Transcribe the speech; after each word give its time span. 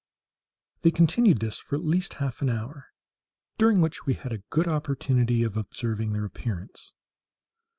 They 0.81 0.89
continued 0.89 1.41
this 1.41 1.59
for 1.59 1.75
at 1.75 1.83
least 1.83 2.15
half 2.15 2.41
an 2.41 2.49
hour, 2.49 2.87
during 3.59 3.81
which 3.81 4.07
we 4.07 4.15
had 4.15 4.31
a 4.31 4.41
good 4.49 4.67
opportunity 4.67 5.43
of 5.43 5.55
observing 5.55 6.11
their 6.13 6.25
appearance. 6.25 6.93